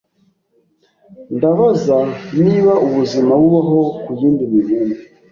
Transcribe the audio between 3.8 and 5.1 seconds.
ku yindi mibumbe.